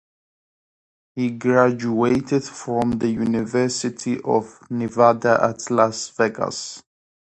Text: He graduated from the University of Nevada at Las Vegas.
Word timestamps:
He 1.15 1.29
graduated 1.29 2.43
from 2.43 2.93
the 2.93 3.09
University 3.11 4.19
of 4.23 4.57
Nevada 4.71 5.39
at 5.43 5.69
Las 5.69 6.09
Vegas. 6.09 6.81